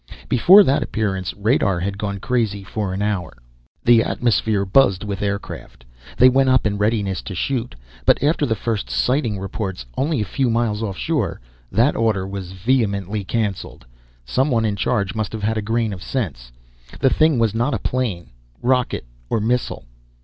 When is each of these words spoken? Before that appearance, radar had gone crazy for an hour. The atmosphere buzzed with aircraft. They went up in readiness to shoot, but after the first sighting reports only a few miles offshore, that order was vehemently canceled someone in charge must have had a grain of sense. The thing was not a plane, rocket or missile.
Before 0.27 0.63
that 0.63 0.81
appearance, 0.81 1.31
radar 1.35 1.79
had 1.79 1.99
gone 1.99 2.19
crazy 2.19 2.63
for 2.63 2.91
an 2.91 3.03
hour. 3.03 3.37
The 3.83 4.01
atmosphere 4.01 4.65
buzzed 4.65 5.03
with 5.03 5.21
aircraft. 5.21 5.85
They 6.17 6.27
went 6.27 6.49
up 6.49 6.65
in 6.65 6.79
readiness 6.79 7.21
to 7.21 7.35
shoot, 7.35 7.75
but 8.03 8.23
after 8.23 8.47
the 8.47 8.55
first 8.55 8.89
sighting 8.89 9.37
reports 9.37 9.85
only 9.95 10.19
a 10.19 10.25
few 10.25 10.49
miles 10.49 10.81
offshore, 10.81 11.39
that 11.71 11.95
order 11.95 12.27
was 12.27 12.51
vehemently 12.53 13.23
canceled 13.23 13.85
someone 14.25 14.65
in 14.65 14.75
charge 14.75 15.13
must 15.13 15.33
have 15.33 15.43
had 15.43 15.59
a 15.59 15.61
grain 15.61 15.93
of 15.93 16.01
sense. 16.01 16.51
The 16.99 17.11
thing 17.11 17.37
was 17.37 17.53
not 17.53 17.75
a 17.75 17.77
plane, 17.77 18.31
rocket 18.63 19.05
or 19.29 19.39
missile. 19.39 19.85